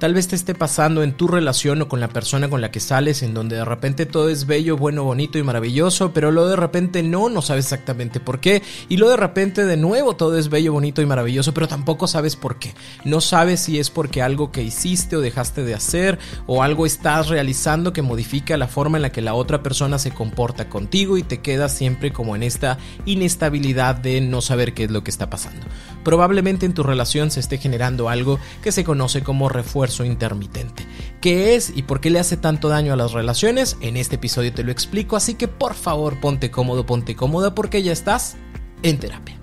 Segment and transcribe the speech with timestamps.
[0.00, 2.80] Tal vez te esté pasando en tu relación o con la persona con la que
[2.80, 6.56] sales, en donde de repente todo es bello, bueno, bonito y maravilloso, pero luego de
[6.56, 10.48] repente no, no sabes exactamente por qué, y luego de repente de nuevo todo es
[10.48, 12.72] bello, bonito y maravilloso, pero tampoco sabes por qué.
[13.04, 17.28] No sabes si es porque algo que hiciste o dejaste de hacer, o algo estás
[17.28, 21.22] realizando que modifica la forma en la que la otra persona se comporta contigo y
[21.24, 25.28] te quedas siempre como en esta inestabilidad de no saber qué es lo que está
[25.28, 25.66] pasando.
[26.04, 30.86] Probablemente en tu relación se esté generando algo que se conoce como refuerzo intermitente.
[31.20, 33.76] ¿Qué es y por qué le hace tanto daño a las relaciones?
[33.80, 37.82] En este episodio te lo explico, así que por favor ponte cómodo, ponte cómoda porque
[37.82, 38.36] ya estás
[38.82, 39.38] en terapia.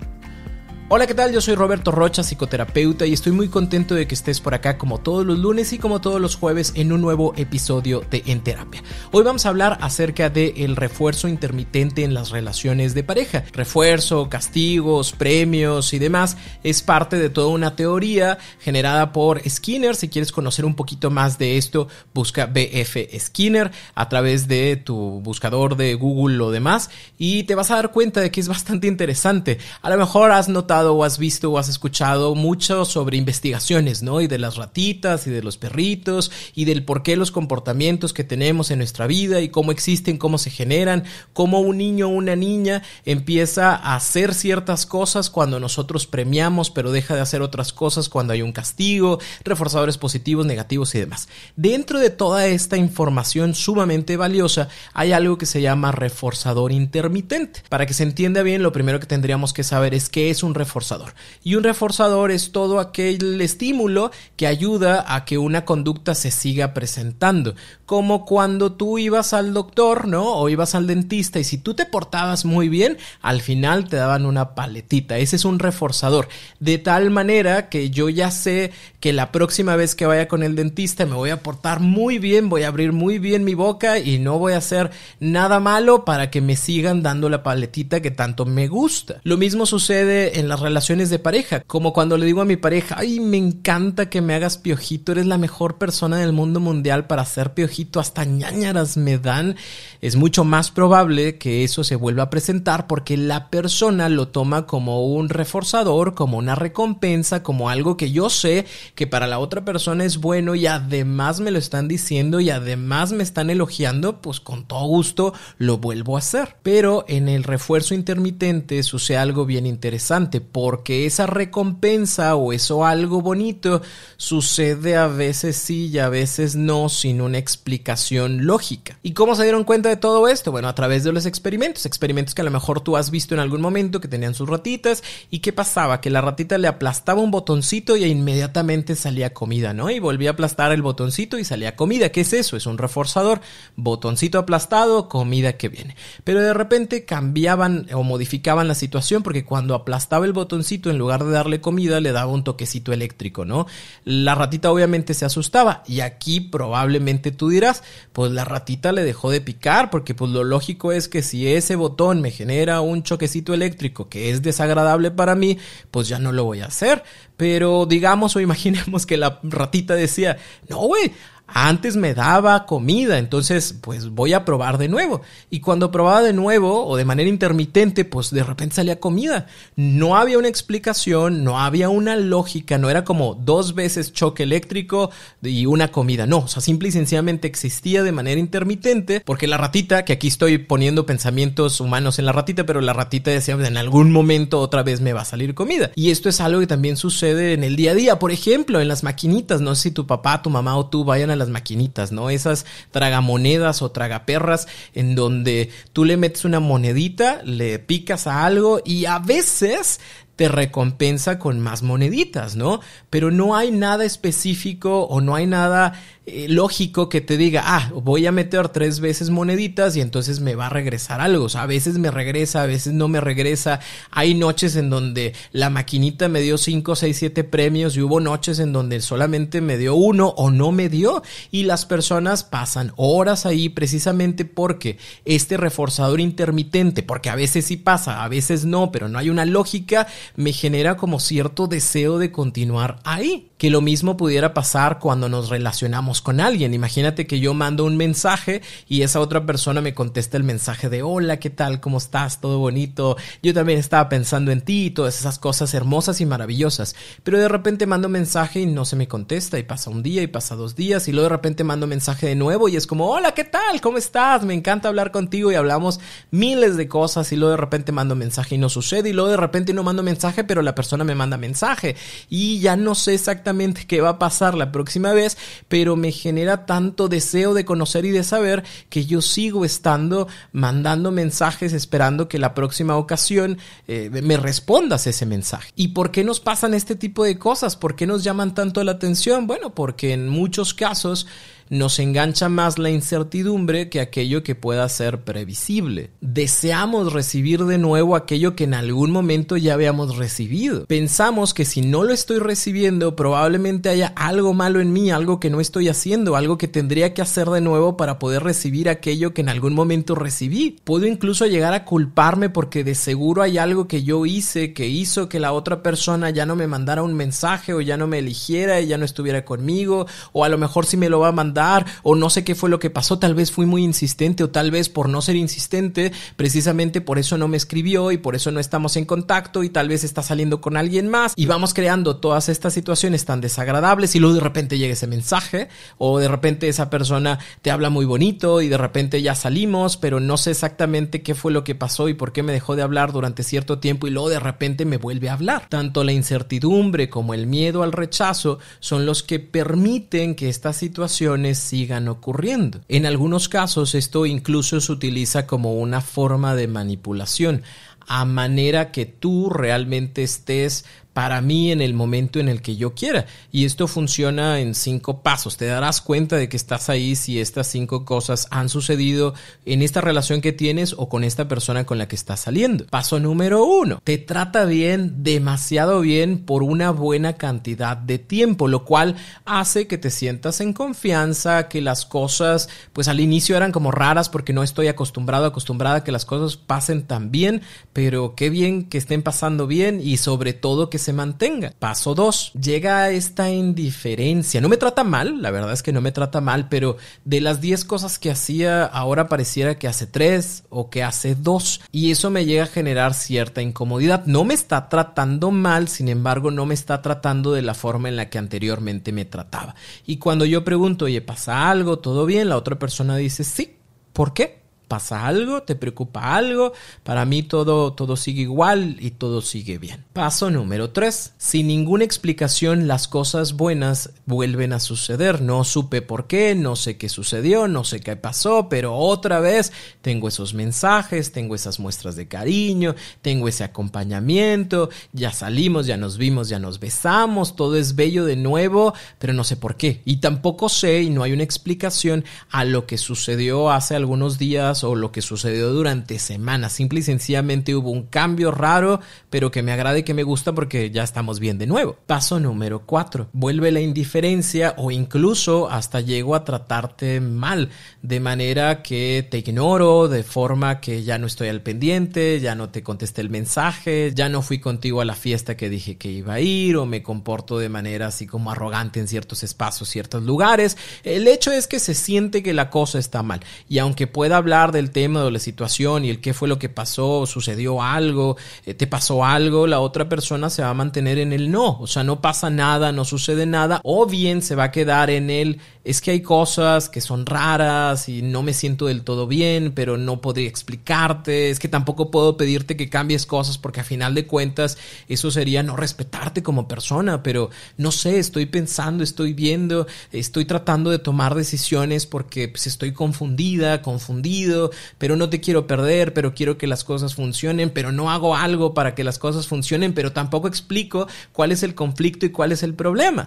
[0.90, 1.32] Hola, ¿qué tal?
[1.32, 4.96] Yo soy Roberto Rocha, psicoterapeuta, y estoy muy contento de que estés por acá como
[4.96, 8.82] todos los lunes y como todos los jueves en un nuevo episodio de En Terapia.
[9.12, 13.44] Hoy vamos a hablar acerca del el refuerzo intermitente en las relaciones de pareja.
[13.52, 19.94] Refuerzo, castigos, premios y demás es parte de toda una teoría generada por Skinner.
[19.94, 25.20] Si quieres conocer un poquito más de esto, busca BF Skinner a través de tu
[25.20, 28.86] buscador de Google o demás y te vas a dar cuenta de que es bastante
[28.86, 29.58] interesante.
[29.82, 34.20] A lo mejor has notado o has visto o has escuchado mucho sobre investigaciones, ¿no?
[34.20, 38.24] Y de las ratitas y de los perritos y del por qué los comportamientos que
[38.24, 42.36] tenemos en nuestra vida y cómo existen, cómo se generan, cómo un niño o una
[42.36, 48.08] niña empieza a hacer ciertas cosas cuando nosotros premiamos, pero deja de hacer otras cosas
[48.08, 51.28] cuando hay un castigo, reforzadores positivos, negativos y demás.
[51.56, 57.62] Dentro de toda esta información sumamente valiosa hay algo que se llama reforzador intermitente.
[57.68, 60.54] Para que se entienda bien, lo primero que tendríamos que saber es qué es un
[60.54, 61.14] reforzador reforzador.
[61.42, 66.74] Y un reforzador es todo aquel estímulo que ayuda a que una conducta se siga
[66.74, 67.54] presentando.
[67.86, 70.34] Como cuando tú ibas al doctor, ¿no?
[70.34, 74.26] O ibas al dentista y si tú te portabas muy bien, al final te daban
[74.26, 75.16] una paletita.
[75.16, 76.28] Ese es un reforzador.
[76.60, 80.54] De tal manera que yo ya sé que la próxima vez que vaya con el
[80.54, 84.18] dentista me voy a portar muy bien, voy a abrir muy bien mi boca y
[84.18, 88.44] no voy a hacer nada malo para que me sigan dando la paletita que tanto
[88.44, 89.20] me gusta.
[89.24, 92.94] Lo mismo sucede en la relaciones de pareja, como cuando le digo a mi pareja,
[92.98, 97.22] ay, me encanta que me hagas piojito, eres la mejor persona del mundo mundial para
[97.22, 99.56] hacer piojito, hasta ñañaras me dan,
[100.00, 104.66] es mucho más probable que eso se vuelva a presentar porque la persona lo toma
[104.66, 108.64] como un reforzador, como una recompensa, como algo que yo sé
[108.94, 113.10] que para la otra persona es bueno y además me lo están diciendo y además
[113.10, 116.56] me están elogiando, pues con todo gusto lo vuelvo a hacer.
[116.62, 123.20] Pero en el refuerzo intermitente sucede algo bien interesante porque esa recompensa o eso algo
[123.22, 123.82] bonito
[124.16, 128.98] sucede a veces sí y a veces no sin una explicación lógica.
[129.02, 130.52] ¿Y cómo se dieron cuenta de todo esto?
[130.52, 133.40] Bueno, a través de los experimentos, experimentos que a lo mejor tú has visto en
[133.40, 137.30] algún momento que tenían sus ratitas y qué pasaba, que la ratita le aplastaba un
[137.30, 139.90] botoncito y inmediatamente salía comida, ¿no?
[139.90, 142.10] Y volvía a aplastar el botoncito y salía comida.
[142.10, 142.56] ¿Qué es eso?
[142.56, 143.40] Es un reforzador.
[143.76, 145.96] Botoncito aplastado, comida que viene.
[146.24, 151.24] Pero de repente cambiaban o modificaban la situación porque cuando aplastaba el botoncito, en lugar
[151.24, 153.66] de darle comida, le daba un toquecito eléctrico, ¿no?
[154.04, 157.82] La ratita obviamente se asustaba y aquí probablemente tú dirás,
[158.12, 161.76] pues la ratita le dejó de picar porque pues lo lógico es que si ese
[161.76, 165.58] botón me genera un choquecito eléctrico que es desagradable para mí,
[165.90, 167.02] pues ya no lo voy a hacer.
[167.36, 170.38] Pero digamos o imaginemos que la ratita decía,
[170.68, 171.12] no, güey,
[171.48, 175.22] antes me daba comida, entonces pues voy a probar de nuevo.
[175.48, 179.46] Y cuando probaba de nuevo o de manera intermitente, pues de repente salía comida.
[179.74, 185.10] No había una explicación, no había una lógica, no era como dos veces choque eléctrico
[185.42, 186.26] y una comida.
[186.26, 190.28] No, o sea, simple y sencillamente existía de manera intermitente porque la ratita, que aquí
[190.28, 194.82] estoy poniendo pensamientos humanos en la ratita, pero la ratita decía, en algún momento otra
[194.82, 195.90] vez me va a salir comida.
[195.94, 198.88] Y esto es algo que también sucede en el día a día, por ejemplo, en
[198.88, 199.62] las maquinitas.
[199.62, 202.30] No sé si tu papá, tu mamá o tú vayan a las maquinitas, ¿no?
[202.30, 208.80] Esas tragamonedas o tragaperras en donde tú le metes una monedita, le picas a algo
[208.84, 210.00] y a veces
[210.38, 212.80] te recompensa con más moneditas, ¿no?
[213.10, 215.94] Pero no hay nada específico o no hay nada
[216.30, 220.54] eh, lógico que te diga, ah, voy a meter tres veces moneditas y entonces me
[220.54, 221.46] va a regresar algo.
[221.46, 223.80] O sea, a veces me regresa, a veces no me regresa.
[224.10, 228.58] Hay noches en donde la maquinita me dio cinco, seis, siete premios y hubo noches
[228.58, 231.22] en donde solamente me dio uno o no me dio.
[231.50, 237.78] Y las personas pasan horas ahí precisamente porque este reforzador intermitente, porque a veces sí
[237.78, 242.32] pasa, a veces no, pero no hay una lógica, me genera como cierto deseo de
[242.32, 246.74] continuar ahí que lo mismo pudiera pasar cuando nos relacionamos con alguien.
[246.74, 251.02] Imagínate que yo mando un mensaje y esa otra persona me contesta el mensaje de
[251.02, 251.80] hola, ¿qué tal?
[251.80, 252.40] ¿Cómo estás?
[252.40, 253.16] Todo bonito.
[253.42, 256.94] Yo también estaba pensando en ti y todas esas cosas hermosas y maravillosas.
[257.24, 260.22] Pero de repente mando un mensaje y no se me contesta y pasa un día
[260.22, 263.10] y pasa dos días y luego de repente mando mensaje de nuevo y es como
[263.10, 263.80] hola, ¿qué tal?
[263.80, 264.44] ¿Cómo estás?
[264.44, 265.98] Me encanta hablar contigo y hablamos
[266.30, 269.36] miles de cosas y luego de repente mando mensaje y no sucede y luego de
[269.36, 271.96] repente no mando mensaje pero la persona me manda mensaje
[272.28, 273.47] y ya no sé exactamente
[273.86, 275.36] qué va a pasar la próxima vez,
[275.68, 281.10] pero me genera tanto deseo de conocer y de saber que yo sigo estando mandando
[281.10, 285.70] mensajes esperando que la próxima ocasión eh, me respondas ese mensaje.
[285.76, 287.76] ¿Y por qué nos pasan este tipo de cosas?
[287.76, 289.46] ¿Por qué nos llaman tanto la atención?
[289.46, 291.26] Bueno, porque en muchos casos
[291.70, 296.10] nos engancha más la incertidumbre que aquello que pueda ser previsible.
[296.20, 300.86] Deseamos recibir de nuevo aquello que en algún momento ya habíamos recibido.
[300.86, 305.50] Pensamos que si no lo estoy recibiendo, probablemente haya algo malo en mí, algo que
[305.50, 309.42] no estoy haciendo, algo que tendría que hacer de nuevo para poder recibir aquello que
[309.42, 310.78] en algún momento recibí.
[310.84, 315.28] Puedo incluso llegar a culparme porque de seguro hay algo que yo hice que hizo
[315.28, 318.80] que la otra persona ya no me mandara un mensaje o ya no me eligiera
[318.80, 321.57] y ya no estuviera conmigo o a lo mejor si me lo va a mandar
[322.02, 324.70] o no sé qué fue lo que pasó, tal vez fui muy insistente o tal
[324.70, 328.60] vez por no ser insistente, precisamente por eso no me escribió y por eso no
[328.60, 332.48] estamos en contacto y tal vez está saliendo con alguien más y vamos creando todas
[332.48, 335.68] estas situaciones tan desagradables y luego de repente llega ese mensaje
[335.98, 340.20] o de repente esa persona te habla muy bonito y de repente ya salimos, pero
[340.20, 343.12] no sé exactamente qué fue lo que pasó y por qué me dejó de hablar
[343.12, 345.66] durante cierto tiempo y luego de repente me vuelve a hablar.
[345.68, 351.47] Tanto la incertidumbre como el miedo al rechazo son los que permiten que estas situaciones
[351.54, 352.80] sigan ocurriendo.
[352.88, 357.62] En algunos casos esto incluso se utiliza como una forma de manipulación
[358.08, 360.86] a manera que tú realmente estés
[361.18, 363.26] para mí en el momento en el que yo quiera.
[363.50, 365.56] Y esto funciona en cinco pasos.
[365.56, 369.34] Te darás cuenta de que estás ahí si estas cinco cosas han sucedido
[369.66, 372.86] en esta relación que tienes o con esta persona con la que estás saliendo.
[372.86, 374.00] Paso número uno.
[374.04, 379.98] Te trata bien, demasiado bien por una buena cantidad de tiempo, lo cual hace que
[379.98, 384.62] te sientas en confianza, que las cosas, pues al inicio eran como raras porque no
[384.62, 387.62] estoy acostumbrado, acostumbrada a que las cosas pasen tan bien,
[387.92, 391.72] pero qué bien que estén pasando bien y sobre todo que se mantenga.
[391.78, 392.52] Paso 2.
[392.60, 394.60] Llega esta indiferencia.
[394.60, 397.60] No me trata mal, la verdad es que no me trata mal, pero de las
[397.60, 401.82] 10 cosas que hacía, ahora pareciera que hace 3 o que hace 2.
[401.92, 404.24] Y eso me llega a generar cierta incomodidad.
[404.26, 408.16] No me está tratando mal, sin embargo, no me está tratando de la forma en
[408.16, 409.74] la que anteriormente me trataba.
[410.06, 411.98] Y cuando yo pregunto, oye, ¿pasa algo?
[411.98, 412.48] ¿Todo bien?
[412.48, 413.74] La otra persona dice, sí.
[414.12, 414.58] ¿Por qué?
[414.88, 416.72] Pasa algo, te preocupa algo,
[417.04, 420.04] para mí todo, todo sigue igual y todo sigue bien.
[420.14, 421.34] Paso número 3.
[421.36, 425.42] Sin ninguna explicación las cosas buenas vuelven a suceder.
[425.42, 429.72] No supe por qué, no sé qué sucedió, no sé qué pasó, pero otra vez
[430.00, 436.16] tengo esos mensajes, tengo esas muestras de cariño, tengo ese acompañamiento, ya salimos, ya nos
[436.16, 440.00] vimos, ya nos besamos, todo es bello de nuevo, pero no sé por qué.
[440.06, 444.77] Y tampoco sé y no hay una explicación a lo que sucedió hace algunos días
[444.84, 446.72] o lo que sucedió durante semanas.
[446.72, 450.52] Simple y sencillamente hubo un cambio raro, pero que me agrade y que me gusta
[450.52, 451.96] porque ya estamos bien de nuevo.
[452.06, 453.28] Paso número 4.
[453.32, 457.70] Vuelve la indiferencia o incluso hasta llego a tratarte mal,
[458.02, 462.70] de manera que te ignoro, de forma que ya no estoy al pendiente, ya no
[462.70, 466.34] te contesté el mensaje, ya no fui contigo a la fiesta que dije que iba
[466.34, 470.76] a ir o me comporto de manera así como arrogante en ciertos espacios, ciertos lugares.
[471.02, 474.67] El hecho es que se siente que la cosa está mal y aunque pueda hablar
[474.72, 478.74] del tema de la situación y el qué fue lo que pasó, sucedió algo, eh,
[478.74, 482.04] te pasó algo, la otra persona se va a mantener en el no, o sea,
[482.04, 486.02] no pasa nada, no sucede nada, o bien se va a quedar en el es
[486.02, 490.20] que hay cosas que son raras y no me siento del todo bien, pero no
[490.20, 494.76] podría explicarte, es que tampoco puedo pedirte que cambies cosas porque a final de cuentas
[495.08, 500.90] eso sería no respetarte como persona, pero no sé, estoy pensando, estoy viendo, estoy tratando
[500.90, 506.58] de tomar decisiones porque pues, estoy confundida, confundido, pero no te quiero perder, pero quiero
[506.58, 510.48] que las cosas funcionen, pero no hago algo para que las cosas funcionen, pero tampoco
[510.48, 513.26] explico cuál es el conflicto y cuál es el problema.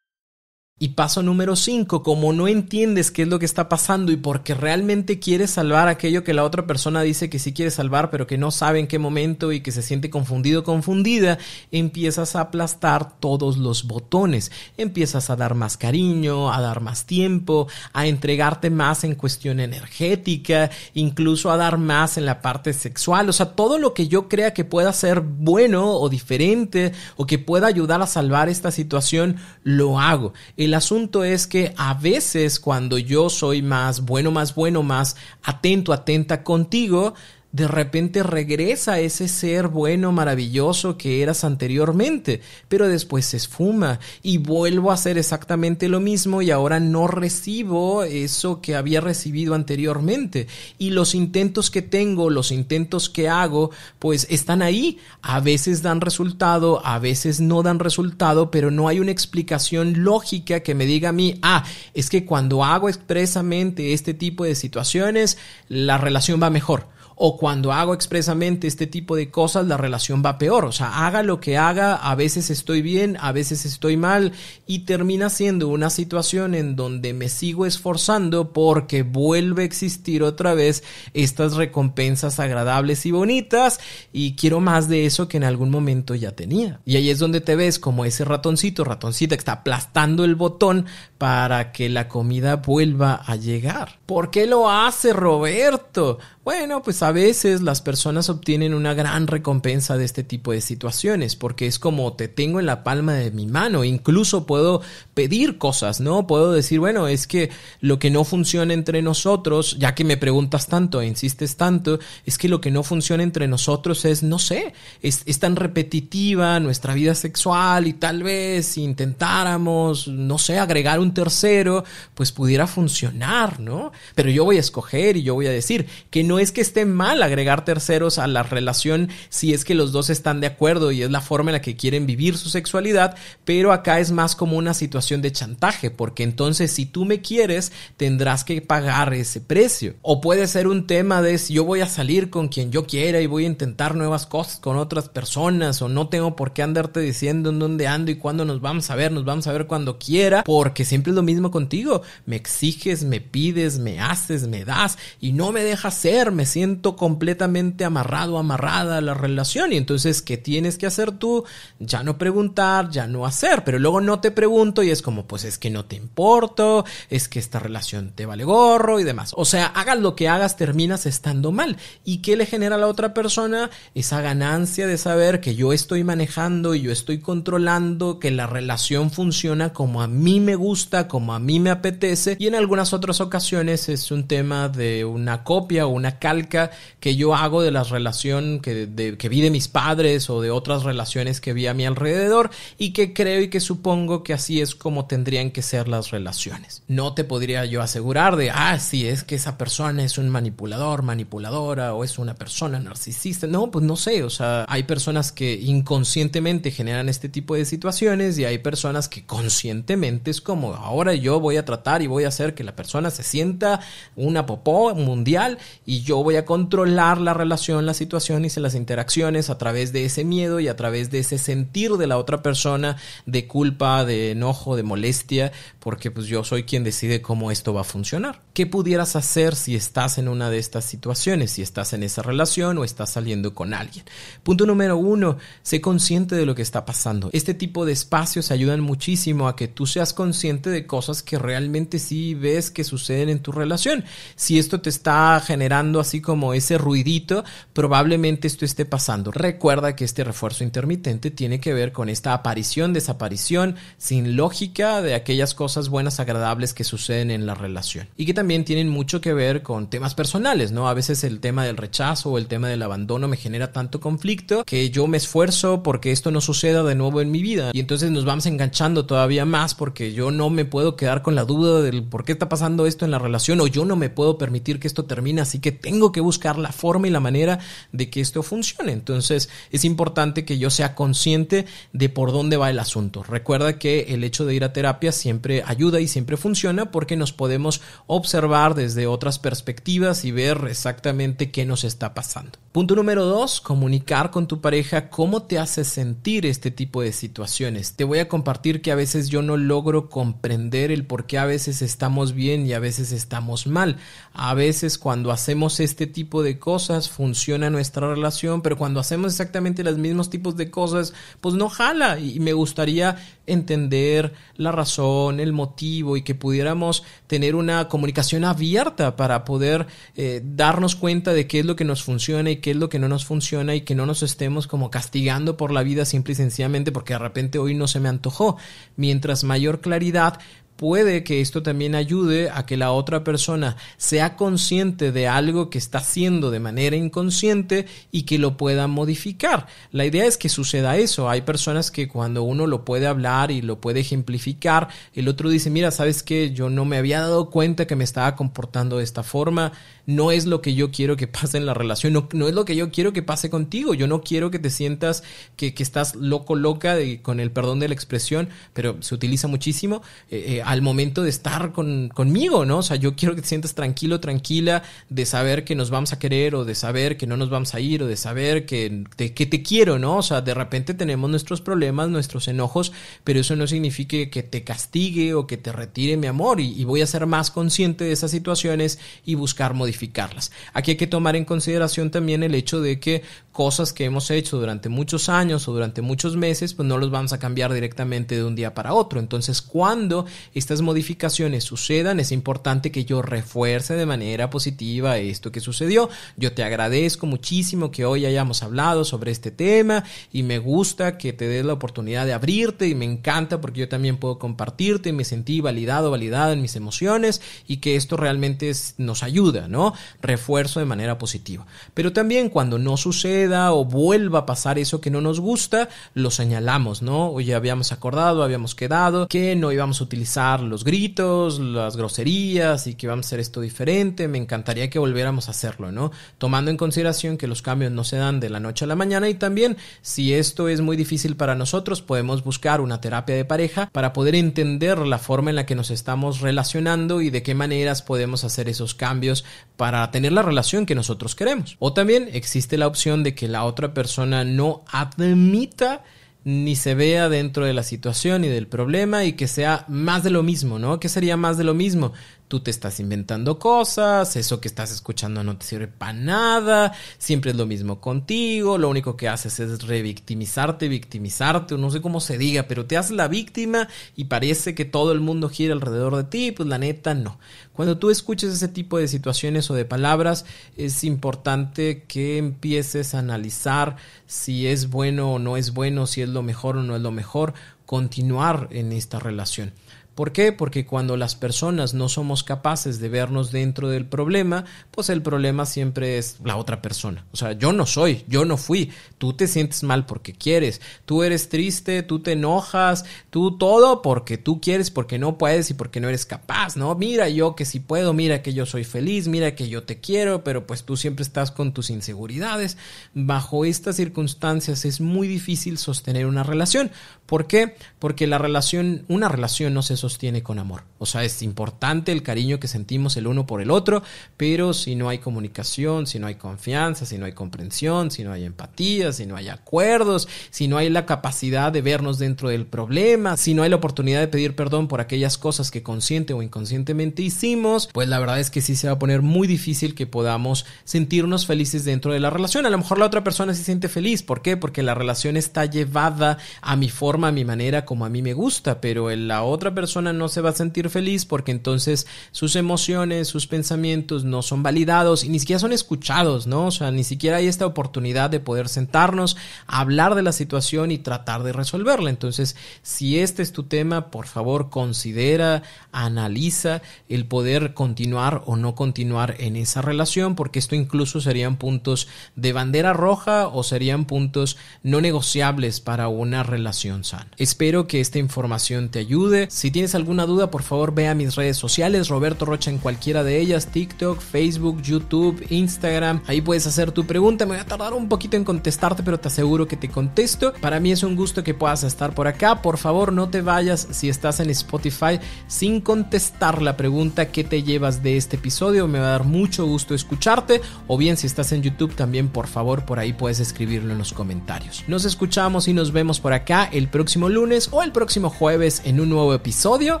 [0.82, 4.54] Y paso número 5, como no entiendes qué es lo que está pasando y porque
[4.54, 8.38] realmente quieres salvar aquello que la otra persona dice que sí quiere salvar, pero que
[8.38, 11.36] no sabe en qué momento y que se siente confundido, confundida,
[11.70, 14.52] empiezas a aplastar todos los botones.
[14.78, 20.70] Empiezas a dar más cariño, a dar más tiempo, a entregarte más en cuestión energética,
[20.94, 23.28] incluso a dar más en la parte sexual.
[23.28, 27.38] O sea, todo lo que yo crea que pueda ser bueno o diferente o que
[27.38, 30.32] pueda ayudar a salvar esta situación, lo hago.
[30.74, 36.42] Asunto es que a veces cuando yo soy más bueno, más bueno, más atento, atenta
[36.42, 37.14] contigo,
[37.52, 44.38] de repente regresa ese ser bueno, maravilloso que eras anteriormente, pero después se esfuma y
[44.38, 50.46] vuelvo a hacer exactamente lo mismo y ahora no recibo eso que había recibido anteriormente.
[50.78, 54.98] Y los intentos que tengo, los intentos que hago, pues están ahí.
[55.22, 60.60] A veces dan resultado, a veces no dan resultado, pero no hay una explicación lógica
[60.60, 61.64] que me diga a mí, ah,
[61.94, 65.36] es que cuando hago expresamente este tipo de situaciones,
[65.68, 70.38] la relación va mejor o cuando hago expresamente este tipo de cosas, la relación va
[70.38, 70.64] peor.
[70.64, 74.32] O sea, haga lo que haga, a veces estoy bien, a veces estoy mal
[74.66, 80.54] y termina siendo una situación en donde me sigo esforzando porque vuelve a existir otra
[80.54, 83.80] vez estas recompensas agradables y bonitas
[84.14, 86.80] y quiero más de eso que en algún momento ya tenía.
[86.86, 90.86] Y ahí es donde te ves como ese ratoncito, ratoncita que está aplastando el botón
[91.18, 93.98] para que la comida vuelva a llegar.
[94.06, 96.18] ¿Por qué lo hace Roberto?
[96.42, 101.36] Bueno, pues a veces las personas obtienen una gran recompensa de este tipo de situaciones,
[101.36, 104.82] porque es como te tengo en la palma de mi mano, incluso puedo
[105.14, 106.26] pedir cosas, ¿no?
[106.26, 107.50] Puedo decir, bueno, es que
[107.80, 112.38] lo que no funciona entre nosotros, ya que me preguntas tanto e insistes tanto, es
[112.38, 116.94] que lo que no funciona entre nosotros es, no sé, es, es tan repetitiva nuestra
[116.94, 123.60] vida sexual y tal vez si intentáramos, no sé, agregar un tercero, pues pudiera funcionar,
[123.60, 123.92] ¿no?
[124.14, 126.84] Pero yo voy a escoger y yo voy a decir que no es que esté
[126.84, 131.02] mal agregar terceros a la relación si es que los dos están de acuerdo y
[131.02, 134.56] es la forma en la que quieren vivir su sexualidad, pero acá es más como
[134.56, 139.94] una situación de chantaje, porque entonces si tú me quieres, tendrás que pagar ese precio.
[140.02, 143.20] O puede ser un tema de si yo voy a salir con quien yo quiera
[143.20, 147.00] y voy a intentar nuevas cosas con otras personas, o no tengo por qué andarte
[147.00, 149.98] diciendo en dónde ando y cuándo nos vamos a ver, nos vamos a ver cuando
[149.98, 152.02] quiera, porque siempre es lo mismo contigo.
[152.26, 156.79] Me exiges, me pides, me haces, me das y no me dejas ser me siento
[156.82, 159.72] completamente amarrado, amarrada a la relación.
[159.72, 161.44] Y entonces, ¿qué tienes que hacer tú?
[161.78, 163.64] Ya no preguntar, ya no hacer.
[163.64, 167.28] Pero luego no te pregunto y es como, pues es que no te importo, es
[167.28, 169.32] que esta relación te vale gorro y demás.
[169.36, 171.76] O sea, hagas lo que hagas, terminas estando mal.
[172.04, 173.70] ¿Y qué le genera a la otra persona?
[173.94, 179.10] Esa ganancia de saber que yo estoy manejando y yo estoy controlando, que la relación
[179.10, 182.36] funciona como a mí me gusta, como a mí me apetece.
[182.38, 186.69] Y en algunas otras ocasiones es un tema de una copia o una calca
[187.00, 191.40] que yo hago de la relación que, vi de mis padres o de otras relaciones
[191.40, 195.06] que vi a mi alrededor y que creo y que supongo que así es como
[195.06, 196.82] tendrían que ser las relaciones.
[196.88, 201.02] No te podría yo asegurar de, ah, sí, es que esa persona es un manipulador,
[201.02, 203.46] manipuladora o es una persona narcisista.
[203.46, 208.38] No, pues no sé, o sea, hay personas que inconscientemente generan este tipo de situaciones
[208.38, 212.28] y hay personas que conscientemente es como, ahora yo voy a tratar y voy a
[212.28, 213.80] hacer que la persona se sienta
[214.16, 219.48] una popó mundial y yo voy a controlar la relación, la situación y las interacciones
[219.48, 222.98] a través de ese miedo y a través de ese sentir de la otra persona
[223.24, 227.80] de culpa, de enojo, de molestia, porque pues yo soy quien decide cómo esto va
[227.80, 228.42] a funcionar.
[228.52, 232.76] ¿Qué pudieras hacer si estás en una de estas situaciones, si estás en esa relación
[232.76, 234.04] o estás saliendo con alguien?
[234.42, 237.30] Punto número uno, sé consciente de lo que está pasando.
[237.32, 241.98] Este tipo de espacios ayudan muchísimo a que tú seas consciente de cosas que realmente
[241.98, 244.04] sí ves que suceden en tu relación.
[244.36, 249.30] Si esto te está generando así como ese ruidito, probablemente esto esté pasando.
[249.30, 255.14] Recuerda que este refuerzo intermitente tiene que ver con esta aparición, desaparición, sin lógica de
[255.14, 258.08] aquellas cosas buenas, agradables que suceden en la relación.
[258.16, 260.88] Y que también tienen mucho que ver con temas personales, ¿no?
[260.88, 264.64] A veces el tema del rechazo o el tema del abandono me genera tanto conflicto
[264.64, 267.70] que yo me esfuerzo porque esto no suceda de nuevo en mi vida.
[267.72, 271.44] Y entonces nos vamos enganchando todavía más porque yo no me puedo quedar con la
[271.44, 274.38] duda del por qué está pasando esto en la relación o yo no me puedo
[274.38, 277.58] permitir que esto termine, así que tengo que buscar la forma y la manera
[277.92, 278.92] de que esto funcione.
[278.92, 283.22] Entonces es importante que yo sea consciente de por dónde va el asunto.
[283.22, 287.32] Recuerda que el hecho de ir a terapia siempre ayuda y siempre funciona porque nos
[287.32, 292.58] podemos observar desde otras perspectivas y ver exactamente qué nos está pasando.
[292.72, 297.94] Punto número dos, comunicar con tu pareja cómo te hace sentir este tipo de situaciones.
[297.94, 301.46] Te voy a compartir que a veces yo no logro comprender el por qué a
[301.46, 303.96] veces estamos bien y a veces estamos mal.
[304.32, 309.82] A veces cuando hacemos este tipo de cosas funciona nuestra relación, pero cuando hacemos exactamente
[309.82, 312.20] los mismos tipos de cosas, pues no jala.
[312.20, 319.16] Y me gustaría entender la razón, el motivo y que pudiéramos tener una comunicación abierta
[319.16, 322.76] para poder eh, darnos cuenta de qué es lo que nos funciona y qué es
[322.76, 326.04] lo que no nos funciona y que no nos estemos como castigando por la vida
[326.04, 328.56] simple y sencillamente porque de repente hoy no se me antojó.
[328.96, 330.38] Mientras mayor claridad,
[330.80, 335.76] puede que esto también ayude a que la otra persona sea consciente de algo que
[335.76, 339.66] está haciendo de manera inconsciente y que lo pueda modificar.
[339.92, 341.28] La idea es que suceda eso.
[341.28, 345.68] Hay personas que cuando uno lo puede hablar y lo puede ejemplificar, el otro dice,
[345.68, 349.22] mira, sabes que yo no me había dado cuenta que me estaba comportando de esta
[349.22, 349.72] forma,
[350.06, 352.74] no es lo que yo quiero que pase en la relación, no, es lo que
[352.74, 355.24] yo quiero que pase contigo, yo no quiero que te sientas
[355.56, 360.00] que, estás loco, loca, con el perdón de la expresión, pero se utiliza muchísimo.
[360.30, 362.78] Eh, eh, al momento de estar con, conmigo, ¿no?
[362.78, 366.20] O sea, yo quiero que te sientas tranquilo, tranquila, de saber que nos vamos a
[366.20, 369.46] querer o de saber que no nos vamos a ir o de saber que, que
[369.46, 370.18] te quiero, ¿no?
[370.18, 372.92] O sea, de repente tenemos nuestros problemas, nuestros enojos,
[373.24, 376.84] pero eso no significa que te castigue o que te retire mi amor y, y
[376.84, 380.52] voy a ser más consciente de esas situaciones y buscar modificarlas.
[380.72, 384.58] Aquí hay que tomar en consideración también el hecho de que cosas que hemos hecho
[384.58, 388.44] durante muchos años o durante muchos meses, pues no los vamos a cambiar directamente de
[388.44, 389.18] un día para otro.
[389.18, 390.26] Entonces, cuando
[390.60, 396.10] estas modificaciones sucedan, es importante que yo refuerce de manera positiva esto que sucedió.
[396.36, 401.32] Yo te agradezco muchísimo que hoy hayamos hablado sobre este tema y me gusta que
[401.32, 405.12] te des la oportunidad de abrirte y me encanta porque yo también puedo compartirte y
[405.12, 409.94] me sentí validado, validada en mis emociones y que esto realmente nos ayuda, ¿no?
[410.20, 411.66] Refuerzo de manera positiva.
[411.94, 416.30] Pero también cuando no suceda o vuelva a pasar eso que no nos gusta, lo
[416.30, 417.30] señalamos, ¿no?
[417.30, 422.94] Oye, habíamos acordado, habíamos quedado que no íbamos a utilizar los gritos, las groserías y
[422.94, 424.26] que vamos a hacer esto diferente.
[424.26, 426.10] Me encantaría que volviéramos a hacerlo, ¿no?
[426.38, 429.28] Tomando en consideración que los cambios no se dan de la noche a la mañana
[429.28, 433.88] y también si esto es muy difícil para nosotros, podemos buscar una terapia de pareja
[433.92, 438.02] para poder entender la forma en la que nos estamos relacionando y de qué maneras
[438.02, 439.44] podemos hacer esos cambios
[439.76, 441.76] para tener la relación que nosotros queremos.
[441.78, 446.02] O también existe la opción de que la otra persona no admita
[446.44, 450.30] ni se vea dentro de la situación y del problema y que sea más de
[450.30, 451.00] lo mismo, ¿no?
[451.00, 452.12] ¿Qué sería más de lo mismo?
[452.50, 457.52] Tú te estás inventando cosas, eso que estás escuchando no te sirve para nada, siempre
[457.52, 462.18] es lo mismo contigo, lo único que haces es revictimizarte, victimizarte, o no sé cómo
[462.18, 463.86] se diga, pero te haces la víctima
[464.16, 467.38] y parece que todo el mundo gira alrededor de ti, pues la neta no.
[467.72, 470.44] Cuando tú escuches ese tipo de situaciones o de palabras,
[470.76, 473.94] es importante que empieces a analizar
[474.26, 477.12] si es bueno o no es bueno, si es lo mejor o no es lo
[477.12, 477.54] mejor,
[477.86, 479.72] continuar en esta relación.
[480.20, 480.52] ¿Por qué?
[480.52, 485.64] Porque cuando las personas no somos capaces de vernos dentro del problema, pues el problema
[485.64, 487.24] siempre es la otra persona.
[487.32, 488.92] O sea, yo no soy, yo no fui.
[489.16, 490.82] Tú te sientes mal porque quieres.
[491.06, 495.74] Tú eres triste, tú te enojas, tú todo porque tú quieres, porque no puedes y
[495.74, 496.94] porque no eres capaz, ¿no?
[496.96, 500.44] Mira yo que sí puedo, mira que yo soy feliz, mira que yo te quiero,
[500.44, 502.76] pero pues tú siempre estás con tus inseguridades.
[503.14, 506.90] Bajo estas circunstancias es muy difícil sostener una relación.
[507.24, 507.76] ¿Por qué?
[507.98, 510.09] Porque la relación, una relación no se sostiene
[510.42, 510.82] con amor.
[510.98, 514.02] O sea, es importante el cariño que sentimos el uno por el otro,
[514.36, 518.32] pero si no hay comunicación, si no hay confianza, si no hay comprensión, si no
[518.32, 522.66] hay empatía, si no hay acuerdos, si no hay la capacidad de vernos dentro del
[522.66, 526.42] problema, si no hay la oportunidad de pedir perdón por aquellas cosas que consciente o
[526.42, 530.06] inconscientemente hicimos, pues la verdad es que sí se va a poner muy difícil que
[530.06, 532.66] podamos sentirnos felices dentro de la relación.
[532.66, 534.22] A lo mejor la otra persona se siente feliz.
[534.22, 534.56] ¿Por qué?
[534.56, 538.34] Porque la relación está llevada a mi forma a mi manera, como a mí me
[538.34, 542.54] gusta, pero la otra persona persona no se va a sentir feliz porque entonces sus
[542.54, 546.66] emociones, sus pensamientos no son validados y ni siquiera son escuchados, ¿no?
[546.66, 550.98] O sea, ni siquiera hay esta oportunidad de poder sentarnos, hablar de la situación y
[550.98, 552.08] tratar de resolverla.
[552.08, 558.76] Entonces, si este es tu tema, por favor, considera, analiza el poder continuar o no
[558.76, 564.56] continuar en esa relación, porque esto incluso serían puntos de bandera roja o serían puntos
[564.84, 567.26] no negociables para una relación sana.
[567.38, 569.48] Espero que esta información te ayude.
[569.50, 573.24] Si tienes alguna duda, por favor ve a mis redes sociales, Roberto Rocha en cualquiera
[573.24, 576.20] de ellas, TikTok, Facebook, YouTube, Instagram.
[576.26, 577.46] Ahí puedes hacer tu pregunta.
[577.46, 580.52] Me voy a tardar un poquito en contestarte, pero te aseguro que te contesto.
[580.60, 582.60] Para mí es un gusto que puedas estar por acá.
[582.60, 587.62] Por favor, no te vayas si estás en Spotify sin contestar la pregunta que te
[587.62, 588.86] llevas de este episodio.
[588.86, 590.60] Me va a dar mucho gusto escucharte.
[590.88, 594.12] O bien si estás en YouTube también, por favor, por ahí puedes escribirlo en los
[594.12, 594.84] comentarios.
[594.88, 599.00] Nos escuchamos y nos vemos por acá el próximo lunes o el próximo jueves en
[599.00, 599.32] un nuevo
[599.70, 600.00] episodio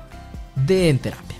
[0.56, 1.39] de En Terapia.